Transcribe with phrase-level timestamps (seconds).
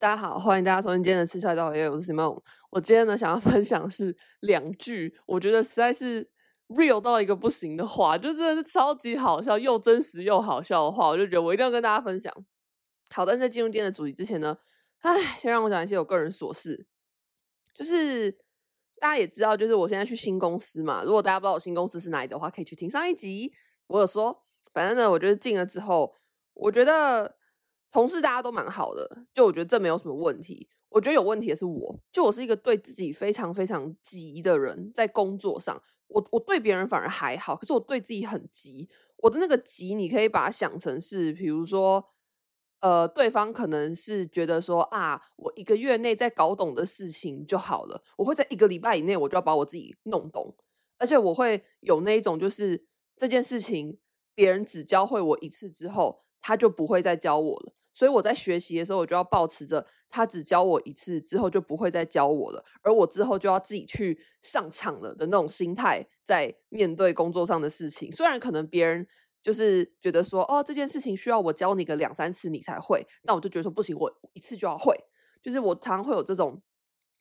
[0.00, 2.42] 大家好，欢迎大家收听今天的吃菜刀业，我是 Simon。
[2.70, 6.26] 我今天呢，想要分享是两句，我觉得实在是
[6.68, 12.32] real 到一个不行的话，就真的是超级好笑，又真实又好笑的话，我就觉得我一定要跟大家分享。
[13.10, 14.56] 好的，在进入今天的主题之前呢，
[15.00, 16.86] 唉，先让我讲一些我个人琐事。
[17.74, 18.32] 就是
[18.98, 21.02] 大家也知道，就是我现在去新公司嘛。
[21.04, 23.52] 如果大家不知道我新公司是哪里的话，可以去听上一集。
[23.88, 26.14] 我有说，反正呢，我觉得进了之后，
[26.54, 27.38] 我觉得。
[27.90, 30.68] 同事大家都蛮好的，就我觉得这没有什么问题。
[30.90, 38.88] 我觉得有问题的是我，就我是一个对自己非常非常急的人，在工作上，我我对别人反而还好，可是我对自己很急。
[39.18, 42.04] 我的那个急，你可以把它想成是，比如说，
[42.80, 50.56] 呃，对方可能是觉得说啊，我一个月内在搞懂的事情就好了，我会在一个礼拜以内，我就要把我自己弄懂，
[50.98, 54.00] 而且我会有那一种，就是这件事情
[54.34, 57.74] 别人只教会我一次之后，他就不会再教我了。
[57.92, 68.10] 所以我在学习的时候，我就要抱持着他只教我一次之后就不会再教我了，而我之后就要自己去上场了的那种心态，在面对工作上的事情。
[68.12, 69.06] 虽然可能别人
[69.42, 74.96] 就是觉得说，哦，这件事情需要我教你个两三次你才会，那我就觉得说不行，我一次就要会。
[75.42, 76.62] 就是我常常会有这种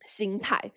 [0.06, 0.74] 心态，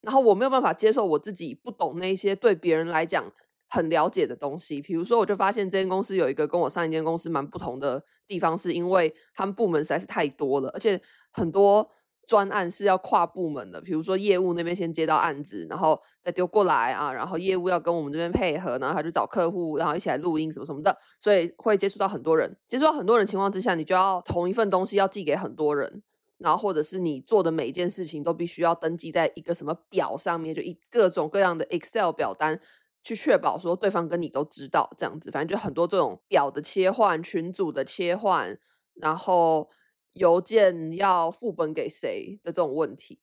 [0.00, 3.32] 然后我没有办法接受我自己不懂那些对别人来讲。
[3.68, 11.00] 很了解的东西，比如说，我就发现这间公司有一个跟我上一间公司蛮不同的地方，是因为他们部门实在是太多了，而且
[11.32, 11.90] 很多
[12.26, 13.80] 专案是要跨部门的。
[13.80, 22.56] 比如说，业务那边先接到案子，然后再丢过来啊，然后业务要跟我们这边配合，然后他就找客户，然后一起来录音什么什么的，所以会接触到很多人。
[22.68, 26.02] 接触到很多人情况之下，你就要同一份东西要寄给很多人，
[26.38, 32.60] 然后或者是你做的每一件事情都必须要登记在一个什么表上面，就一各种各样的 Excel 表单。
[33.06, 38.58] 去确保说对方跟你都知道这样子，反正就很多这种表的切换、群组的切换，
[38.94, 39.70] 然后
[40.14, 43.20] 邮件要副本给谁的这种问题。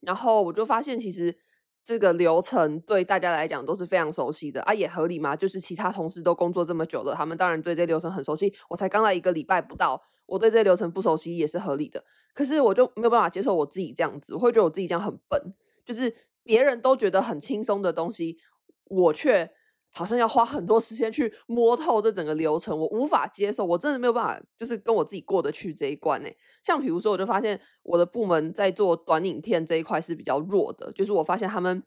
[0.00, 1.38] 然后我就发现，其实
[1.84, 5.36] 这个流程对大家来讲都是非常熟悉的啊，也合理嘛。
[5.36, 8.52] 就是其他同事都工作这么久了，他们当然对这流程很熟悉。
[8.68, 12.02] 我才刚来一个礼拜不到，我对这流程不熟悉也是合理的。
[12.34, 15.40] 可是我就没有办法接受我自己这样子，我会觉得我自己这样很笨，
[15.84, 18.38] 就是别人都觉得很轻松的东西。
[18.88, 19.50] 我却
[19.90, 26.28] 好像要花很多时间去摸透这整个流程，我无法接受，我真的没有办法，就是跟我自己过得去这一关呢。
[26.64, 31.82] 像比如说，我就发现我的部门在做短影片这一块是比较弱的，就是我发现他们。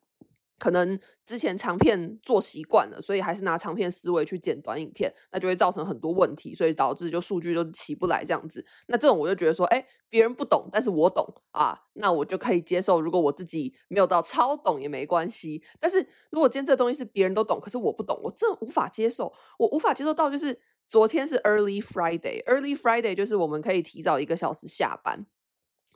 [0.61, 8.63] 可能之前长片做习惯了，所以还是拿长片思维去剪短影片，那就会造成很多问题，所以导致就数据就起不来这样子。
[8.85, 13.01] 那这种我就觉得说，哎，别人不懂，但是我懂啊，那我就可以接受。
[13.01, 19.33] 如果我自己没有到超懂也没关系，但是如果今天这东西是别人都懂，可是我不懂，我真无法接受。
[19.57, 25.25] 我无法接受到就是昨天是 Early Friday，Early Friday 就是我们可以提早一个小时下班，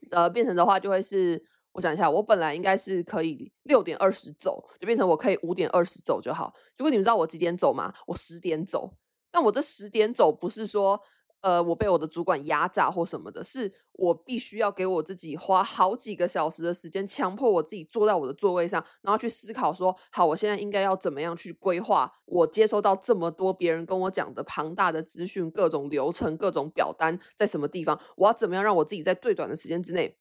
[0.10, 1.46] 呃，变成的话就会是。
[1.76, 6.54] 我讲一下，我本来应该是可以六点二十走，就变成我可以五点二十走就好。
[6.78, 7.94] 如果你们知道我几点走吗？
[8.08, 8.94] 我十点走。
[9.30, 11.02] 但我这十点走不是说，
[11.42, 30.18] 呃，我被我的主管压榨或什么的，是我必须要给我自己花好几个小时的时间，强迫我自己坐在我的座位上，然后去思考说，好，我现在应该要怎么样去规划我接收到这么多别人跟我讲的庞大的资讯、各种流程、各种表单在什么地方，我要怎么样让我自己在最短的时间之内。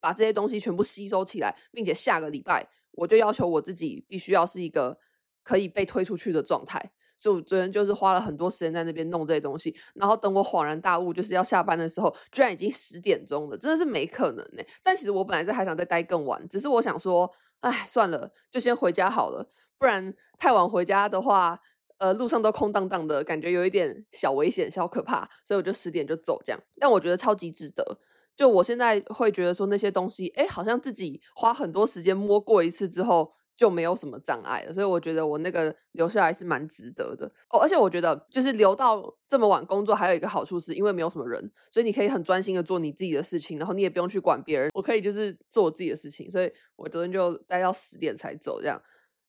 [0.00, 4.98] 把这些东西全部吸收起来，并且下个礼拜我就要求我自己必须要是一个
[5.42, 6.92] 可以被推出去的状态。
[7.20, 14.62] 所以我昨天就是花了很多时间在那边弄这些东西，然后等我恍然大悟，就是要下班的时候，居然已经十点钟了，真的是没可能呢。
[14.84, 17.28] 但其实我本来是还想再待更晚，只是我想说，
[17.58, 21.58] 哎，算了，就先回家好了，不然太晚回家的话，
[21.98, 26.60] 呃，路上都空荡荡的，感觉有一点小危险、小可怕，所以我就十点就走这样。
[26.78, 27.98] 但我觉得超级值得。
[28.38, 37.58] 就我现在会觉得说那些东西，哎，好像自己花很多时间摸过一次之后就没有什么障碍了，所以我觉得我那个留下来是蛮值得的哦。
[37.58, 44.70] 而且我觉得就是留到这么晚工作，还有一个好处是因为没有什么人，所以你可以很专心的做你自己的事情，然后你也不用去管别人。
[44.72, 48.80] 我可以就是做我自己的事情，所以我昨天就待到十点才走这样。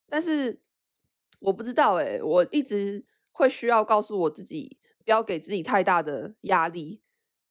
[0.07, 0.61] 但是
[1.39, 7.01] 我不知道哎，我一直会需要告诉我自己，不要给自己太大的压力。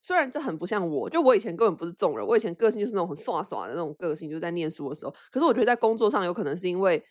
[0.00, 5.12] 虽然这很不像我，就我以前根本不是这种人，我以前个性就是那种很耍耍的那种个性，就在念书的时候。
[5.30, 7.02] 可是我觉得在工作上有可能是因为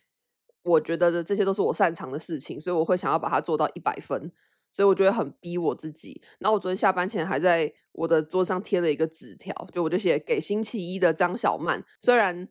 [0.62, 4.32] 我觉得这些都是我擅长的事情，所以我会想要把它做到一百分，
[4.72, 6.20] 所以我觉得很逼我自己。
[6.38, 11.84] 然后我昨天下班前还在我的桌上贴了一个纸条，就我就写给星期一的张小曼。
[12.00, 12.48] 虽然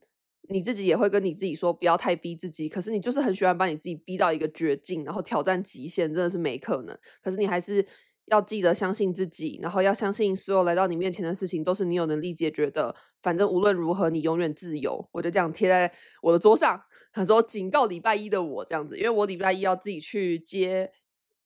[0.49, 6.97] 你自己也会跟你自己说不要太逼自己，可是你就是很喜欢把你自己逼到一个绝境，然后挑战极限，真的是没可能。
[7.23, 7.85] 可是你还是。
[8.27, 12.93] 要记得相信自己，然后要相信所有来到你面前的事情都是你有能力解决的。
[13.21, 15.07] 反正无论如何，你永远自由。
[15.11, 15.91] 我就这样贴在
[16.21, 16.79] 我的桌上，
[17.11, 20.91] 他说警告礼拜一的我这样子，因为我礼拜一要自己去接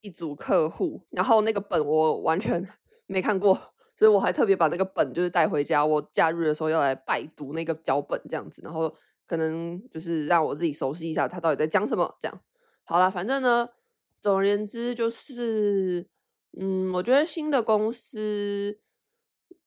[0.00, 2.62] 一组客户，然后那个本我完全
[3.06, 3.54] 没看过，
[3.96, 5.86] 所以我还特别把那个本就是带回家。
[5.86, 8.92] 我假日的时候要来拜读那个脚本这样子，然后
[9.26, 12.12] 可能就是让我自己熟悉一下他到底在讲什么。
[12.20, 12.40] 这样
[12.84, 13.68] 好了，反正呢，
[14.20, 16.10] 总而言之就是。
[16.60, 18.78] 嗯，我觉得新的公司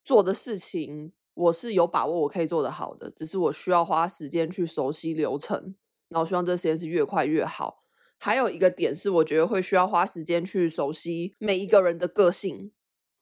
[0.03, 5.75] 做的事情，我是有把握我可以做得好的，只是我需要花时间去熟悉流程，
[6.09, 7.83] 然后希望这时间是越快越好。
[8.19, 12.71] 还有一个点是，我觉得会需要花时间去熟悉每一个人的个性，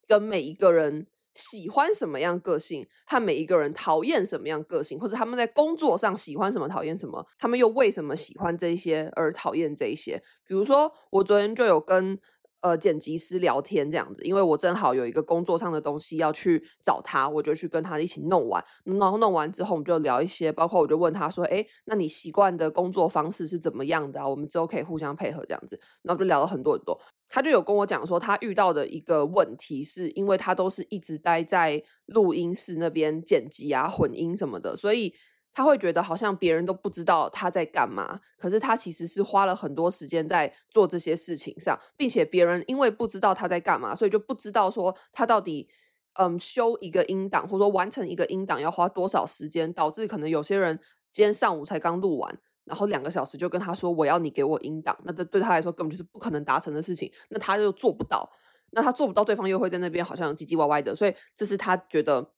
[0.07, 10.21] 跟每一个人喜欢什么样个性，和每一个人讨厌什么样个性，或者他们在工作上喜欢什么、讨厌什么，他们又为什么喜欢这些而讨厌这些。
[10.45, 12.19] 比如说，我昨天就有跟。
[12.63, 18.63] 呃，剪辑师聊天这样子，因为我正好有一个工作上的东西要去找他，我就去跟他一起弄完。
[18.85, 24.27] 然后弄完之后，我们就聊一些，包括我就问他说：“诶，那你习惯的工作方式是怎么样的啊？
[24.27, 26.97] 我们之后可以互相配合这样子。”然后就聊了很多很多。
[27.27, 35.13] 他就有跟我讲说，他遇到的一个问题是因为他都是一直待在录音室那边剪辑啊、混音什么的，所以。
[35.53, 45.69] 他会觉得好像别人都不知道他在干嘛，可是他其实是花了很多时间在做这些事情上，并且别人因为不知道他在干嘛，所以就不知道说他到底
[46.13, 50.79] 嗯修一个音档或者说完成一个音档要花多少时间，导致可能有些人
[51.11, 58.27] 今天上午才刚录完，然后两个小时就跟他说我要你给我音档，那这对他来说根本就是不可能达成的事情，那他就做不到，
[58.71, 62.31] 那他做不到，对方又会在那边好像唧唧歪歪的，所以这是他觉得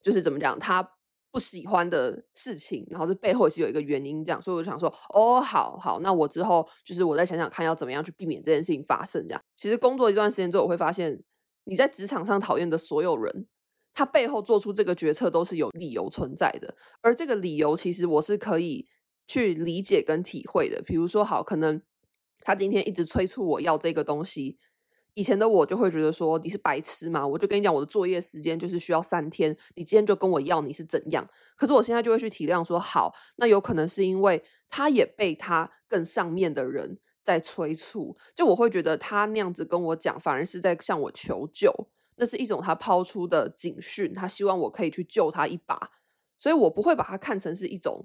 [0.00, 0.88] 就是怎么讲他。
[1.34, 9.20] 不喜欢的事情，然后这背后也是有一个原因，这样，所以我就想说，哦，好好，那我之后就是我再想想看要怎么样去避免这件事情发生。
[9.26, 11.20] 这样，其实工作一段时间之后，我会发现
[11.64, 13.48] 你在职场上讨厌的所有人，
[13.92, 18.86] 他背后做出这个决策都是有理由存在的，而这个理由其实我是可以
[19.26, 20.80] 去理解跟体会的。
[20.82, 21.82] 比如说，好，可能
[22.42, 24.58] 他今天一直催促我要这个东西。
[25.14, 27.24] 以前的我就会觉得说，你是白痴嘛？
[27.26, 31.24] 我就跟你讲，我的作业时间就是需要三天，你今天就跟我要，你是怎样？
[31.56, 41.72] 可是我现在就会去体谅说，好，那有可能是因为他也被他更上面的人在催促，就我会觉得他那样子跟我讲，反而是在向我求救，
[42.16, 45.92] 那是一种他抛出的警讯，他希望我可以去救他一把，
[46.40, 48.04] 所以我不会把它看成是一种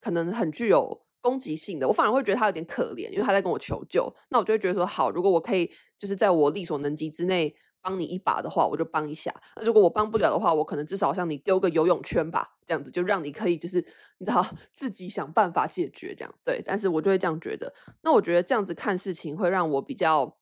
[0.00, 1.05] 可能很具有。
[1.26, 4.14] 攻击性的，我反而会觉得他有点可怜，因为他在跟我求救。
[4.30, 5.68] 那我就会觉得说，好，如果我可以，
[5.98, 7.52] 就是在我力所能及之内
[7.82, 9.34] 帮你一把的话，我就帮一下。
[9.56, 13.84] 那如果我帮不了的话，我可能至少向你丢个游泳圈吧，这样子就让你可以，就是
[14.18, 16.32] 你知道自己想办法解决这样。
[16.44, 17.74] 对，但是我就会这样觉得。
[18.02, 20.38] 那我觉得这样子看事情会让我比较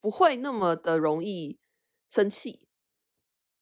[0.00, 1.58] 不会那么的容易
[2.08, 2.68] 生气，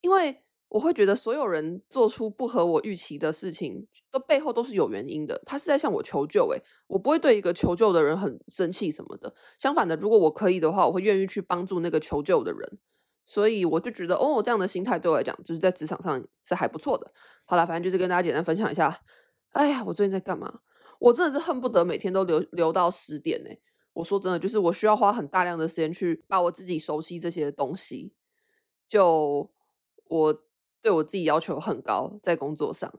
[0.02, 0.43] 因为。
[0.74, 5.40] 我会觉得所有人做出不合我预期的事情，都背后都是有原因的。
[5.46, 9.32] 他是在向我求救，诶，我不会对一个求救的人很生气什么的。
[9.60, 12.78] 相反的，如果我可以的话，我会愿意去帮助那个求救的人。
[13.24, 17.12] 所以我就觉得，哦，这样的心态对我来讲，就是在职场上是还不错的。
[17.46, 19.00] 好了，反正就是跟大家简单分享一下。
[19.50, 20.58] 哎呀，我最近在干嘛？
[20.98, 23.50] 我真的是恨不得每天都留留到十点呢。
[23.92, 28.12] 我说真的，就是我需要花很大量的时间去把我自己熟悉这些东西。
[28.88, 29.48] 就
[30.08, 30.42] 我。
[30.84, 32.92] 对我自己要求很高，在工作上，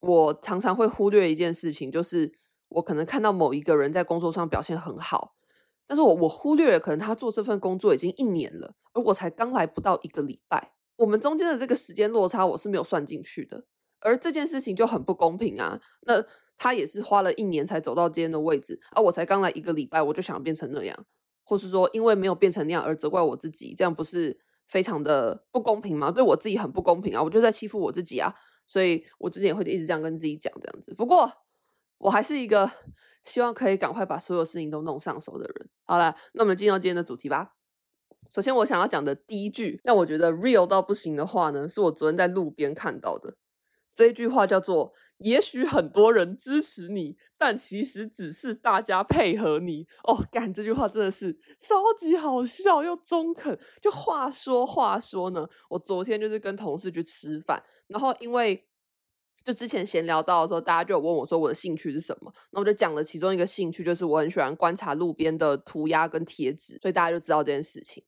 [0.00, 2.32] 我常常会忽略一件事情，就是
[2.68, 5.34] 我可能看到某一个人在工作上表现很好，
[5.86, 13.66] 但是我我忽略了，可能他做这份工作已经一年了，而我才刚来不到一个礼拜，我们中间的这个时间落差我是没有算进去的，
[14.00, 15.78] 而这件事情就很不公平啊。
[16.06, 16.24] 那
[16.56, 21.04] 他也是花了一年才走到今天的位置，而我才刚来一个礼拜，我就想变成那样，
[21.44, 24.40] 或是说因为没有变成那样而责怪我自己，这样不是？
[24.68, 28.34] 非常的不公平嘛，对我自己很不公平啊，我就在欺负我自己啊，
[28.66, 30.94] 所以我之前也会一直这样跟自己讲这样子。
[30.94, 31.30] 不过
[31.98, 32.70] 我还是一个
[33.24, 35.68] 希望可以赶快把所有事情都弄上手的人。
[35.84, 37.54] 好了，那我们进到今天的主题吧。
[38.30, 43.36] 首先我想要讲的第一句让我觉得 real 到不行的话呢，是我昨天在路边看到的。
[43.94, 49.86] 这一句话叫做也许很多人支持你，但其实只是大家配合你。
[50.04, 53.58] 哦，干，这句话真的是超级好笑又中肯。
[53.80, 58.66] 就话说话说呢，我昨天就是跟同事去吃饭，然后因为
[59.44, 68.04] 就之前闲聊到的时候，大家就有问我说我的兴趣是什么，那我就讲了其中一个兴趣就是我很喜欢观察路边的涂鸦跟贴纸，所以大家就知道这件事情。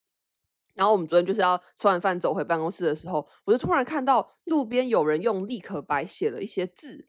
[0.75, 7.07] 然后我们昨天就是要吃完饭走回办公室的时候，我就突然看到路边有人用立可白写了一些字，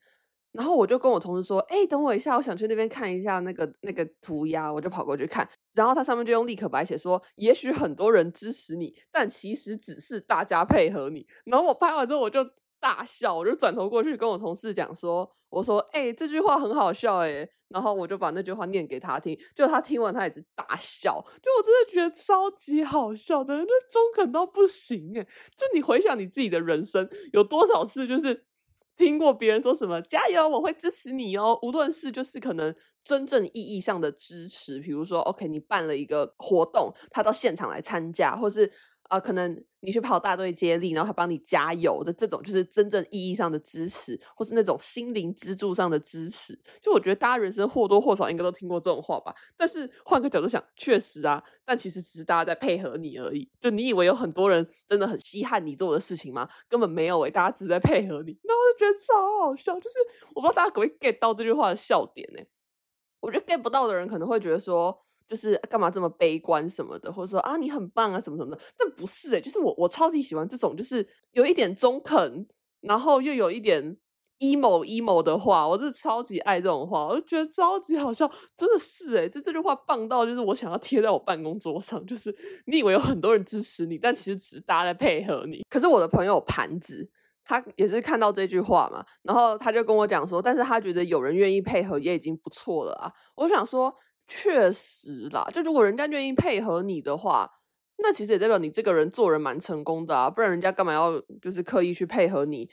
[0.52, 12.40] 然后我就跟我同事说：“哎，等我一下，我想去那边看一下那个那个涂鸦。”我就跑过去看，然后它上面就用立可白写说：“也许很多人支持你，但其实只是大家配合你。”然后我拍完之后我就
[12.86, 15.28] 大笑，我就转头过去跟我同事讲说。
[15.50, 25.24] 我说：“哎、欸，这句话很好笑哎。”然后我就把那句话念给他听，就他听完他也是大笑，就我真的觉得超级好笑的，那中肯到不行哎！
[25.24, 28.46] 就你回想你自己的人生，有多少次就是
[28.96, 38.72] 听过别人说什么“加油，我会支持你哦”，无论是就是可能真正意义上的支持，比如说 OK，你办了一个活动，他到现场来参加，或是。
[39.08, 46.60] 啊、可能你去跑大队接力，然后他帮你加油的这种，就是真正意义上的支持，或是那种心灵支柱上的支持。
[46.82, 49.34] 就我觉得大家人生或多或少应该都听过这种话吧。
[49.56, 53.48] 但是换个角度想，确实啊，但其实只是大家在配合你而已。
[53.62, 56.50] 就你以为有很多人真的很稀罕你做的事情吗？
[56.68, 58.38] 根本没有诶、大家只是在配合你。
[58.44, 59.96] 那我就觉得超好笑，就是
[60.34, 62.42] 我不知道大家可不可以 get 到这句话的笑点呢、
[63.20, 65.06] 我觉得 get 不到的人可能会觉得说。
[65.28, 72.48] 就是干嘛这么悲观什么的，或者说啊你很棒啊什么什么的，但不是诶、就是我我超级喜欢这种，就是有一点中肯，
[72.82, 73.98] 然后又有一点
[74.40, 82.36] emo emo 的话，我是超级爱这种话，我就觉得超级好笑，真的是诶、就这句话棒到就是我想要贴在我办公桌上，就是
[82.68, 85.66] 你以为有很多人支持你，但其实只是大家在配合你。
[85.70, 87.10] 可是我的朋友盘子，
[87.44, 93.92] 他也是看到这句话嘛，然后他就跟我讲说，但是他觉得有人愿意配合也已经不错了啊，我想说。
[94.28, 97.50] 确实啦，就如果人家愿意配合你的话，
[98.00, 102.70] 那其实也代表你这个人做人蛮成功的啊，不然人家干嘛要就是刻意去配合你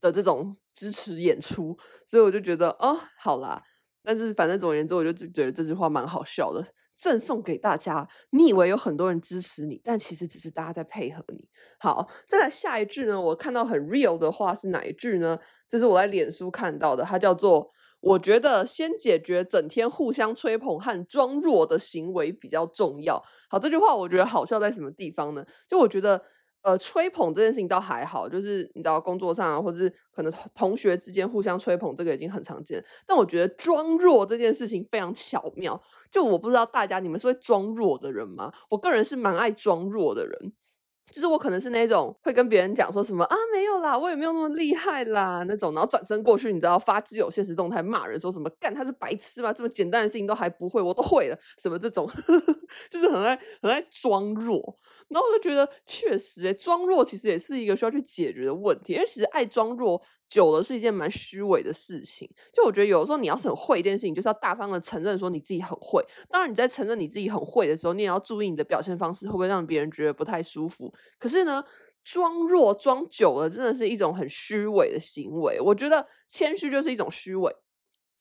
[0.00, 1.78] 的这种支持演出？
[2.06, 3.62] 所以我就觉得哦，好啦，
[4.02, 8.08] 但是反正总而言之，我就觉得这句话蛮好笑的，赠送给大家。
[8.30, 11.48] 你以为有很多人支持你，但其实只是大家在配合你。
[11.78, 15.38] 好，再来下一句呢，我看到很 real 的话是哪一句呢？
[15.68, 17.72] 这是我在脸书看到的，它叫做。
[18.08, 23.22] 我觉得先解决整天互相吹捧和装弱的行为比较重要。
[23.50, 25.44] 好，这句话我觉得好笑在什么地方呢？
[25.68, 26.22] 就我觉得，
[26.62, 32.82] 呃，吹捧这件事情倒还好，就是你知道工作上啊，或者是可能同学之间互相吹捧，这个已经很常见。
[33.06, 35.78] 但我觉得装弱这件事情非常巧妙。
[36.10, 38.50] 就我不知道大家你们是会装弱的人吗？
[38.70, 40.52] 我个人是蛮爱装弱的人。
[41.12, 49.52] 就是我可能是那种会跟别人讲说什么啊，没有啦，我也没有那么厉害啦那种，然后转身过去，你知道发自有现实动态骂人说什么干他是白痴吗？
[49.52, 52.08] 这么简单的事情都还不会，我都会了，什么这种，
[52.90, 54.78] 就是很爱很爱装弱。
[55.08, 60.00] 然后我就觉得确实诶，装弱其实也是一个需要去解决的问题，因为其实爱装弱。
[60.28, 66.04] 久了是一件蛮虚伪的事情，就我觉得有的时候你要是很会一件事情，就是要大方的承认说你自己很会。
[66.28, 70.92] 当然你在承认你自己很会的时候，你也要注意你的表现方式会不会让别人觉得不太舒服。
[71.18, 71.64] 可是呢，
[72.04, 75.58] 装弱装久了，真的是一种很虚伪的行为。
[75.60, 77.50] 我觉得谦虚就是一种虚伪。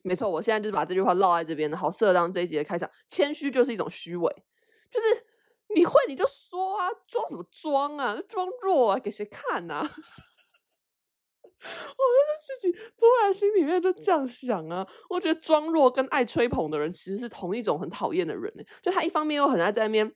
[0.03, 2.89] 没错，我现在就是把这句话烙在这边的，好适当这一集的开场。
[3.09, 4.33] 谦虚就是一种虚伪，
[4.89, 5.25] 就是
[5.75, 9.91] 你会你就说啊，装什么装啊，装弱啊，给谁看啊？
[11.59, 18.63] 我觉得自己突然心里面就这样想啊，我觉得装弱跟爱吹捧的人其实是同一种很讨厌的人呢。
[18.81, 20.11] 就他一方面又很爱在那边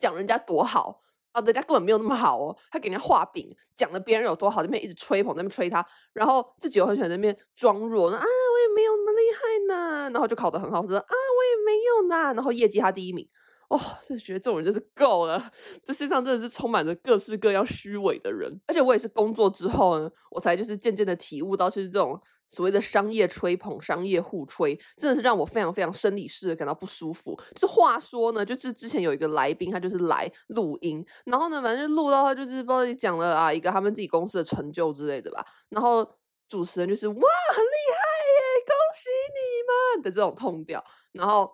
[0.00, 1.00] 讲人家多好
[1.32, 13.28] 啊，人家根本没有那么好哦，他给人家画饼，讲的别人有多好，那边一直吹捧，那边吹他，然后自己又很喜欢在那边装弱，啊，我也没有那么厉害呢，然后就考得很好，说啊，我也没有呢，然后业绩他第一名。
[13.68, 15.50] 哦，就觉得这种人真是够了。
[15.84, 27.34] 这世上真的是充满着各式各样虚伪的人，而且我也是工作之后呢，我才就是渐渐的体悟到，就是这种所谓的商业吹捧、商业互吹，真的是让我非常非常生理式的感到不舒服。
[27.54, 36.06] 就是话说呢，就是之前有一个来宾，他就是来录音，然后呢，反正就录到他就是不知道讲了啊一个他们自己公司的成就之类的吧，然后
[36.48, 41.50] 主持人就是哇很厉害耶，恭喜你们的这种痛调，然后。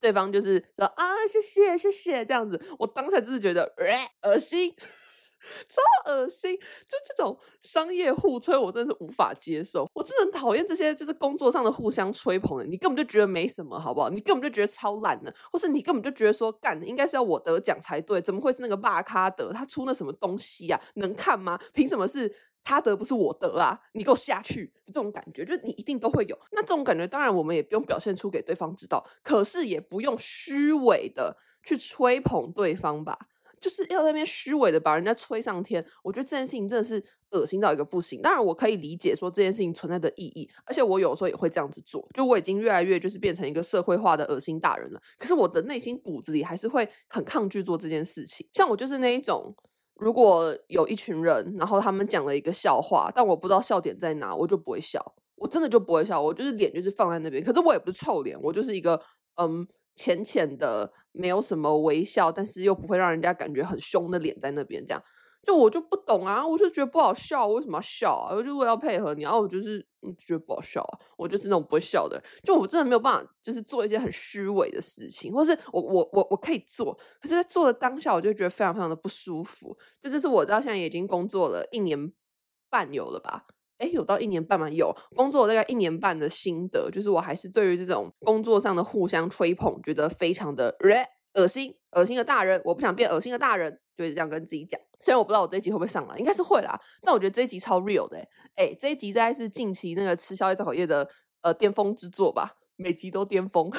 [0.00, 4.74] 对方就是说啊，谢谢谢谢这样子，我当下就是觉得呃恶心，
[5.68, 9.88] 超恶心，就这种商业互吹，我真的是无法接受。
[9.94, 14.08] 我真的很讨厌这些就是工作上的互相吹捧的，你根本就觉得没什么，好不好？
[14.10, 20.80] 你根本就觉得超烂的，或是你根本就觉得说干应该是要我得奖才对，怎么会是那个巴卡得他出那什么东西啊？
[20.94, 21.58] 能看吗？
[21.72, 22.34] 凭什么是？
[22.66, 26.36] 他得不是我得啊，你给我下去，这种感觉，就是你一定都会有。
[26.50, 33.16] 那这种感觉，当然我们也不用表现出给对方知道，可是也不用虚伪的去吹捧对方吧。
[33.60, 38.20] 就是要在那边虚伪的把人家吹上天，我觉得这件事情真的是恶心到一个不行。
[38.20, 42.06] 当然，我可以理解说这件事情存在的意义，而且我有时候也会这样子做。
[42.14, 48.46] 就我已经越来越就是变成一个社会化的恶心大人了，可是我的内心骨子里还是会很抗拒做这件事情。
[48.52, 49.56] 像我就是那一种，
[49.96, 57.42] 如果有一群人，然后他们讲了一个笑话，但我不知道笑点在哪，我就不会笑，我真的就不会笑，我就是脸就是放在那边。
[57.42, 59.00] 可是我也不是臭脸，我就是一个
[59.36, 59.66] 嗯。
[59.98, 65.02] 浅浅的，没有什么微笑，但是又不会让人家感觉很凶的脸在那边，这样
[65.46, 68.34] 就我就不懂啊，我就觉得不好笑，为什么要笑啊？
[68.34, 69.78] 我就为要配合你，然后我就是
[70.18, 79.78] 觉得不好笑啊，我就是那种不会笑的人，就我真的没有办法，就是做一件很虚伪的事情，或是我我我我可以做，可是在做的当下，我就觉得非常非常的不舒服。
[80.00, 82.12] 这就是我到现在已经工作了一年
[82.68, 83.46] 半有了吧。
[83.78, 84.68] 哎，有到一年半吗？
[84.70, 90.74] 有工作大概一年半的心得，就是我还是对于这种工作上的互相吹捧，觉得非常的
[91.34, 94.80] 恶心，恶心的大人，我不想变恶心的大人，就是这样跟自己讲。
[95.00, 98.18] 虽然我不知道我这一集会不会上来，应该是会啦，但我觉得这一集超 real 的。
[98.54, 101.08] 哎，这一集大概是近期那个吃宵夜造口业的
[101.42, 103.70] 呃巅峰之作吧，每集都巅峰，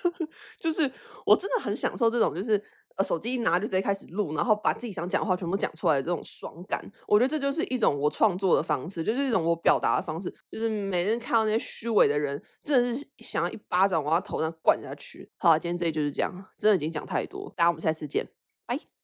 [0.60, 0.92] 就是
[1.26, 2.62] 我真的很享受这种，就是。
[2.98, 10.28] 呃，手机一拿就直接开始录，然后把自己想讲话全部讲出来的这种爽感，我觉得这就是一种我创作的方式，就是一种我表达的方式。
[10.50, 15.30] 就是每天看到那些虚伪的人，真的是想要一巴掌往他头上灌下去。
[15.36, 18.26] 好啊，今天这就是这样，真的已经讲太多，大家我们下次见，
[18.66, 18.88] 拜。